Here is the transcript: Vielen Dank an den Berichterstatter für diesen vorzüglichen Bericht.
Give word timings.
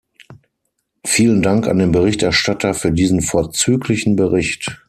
Vielen 1.05 1.43
Dank 1.43 1.67
an 1.67 1.77
den 1.77 1.91
Berichterstatter 1.91 2.73
für 2.73 2.91
diesen 2.91 3.21
vorzüglichen 3.21 4.15
Bericht. 4.15 4.79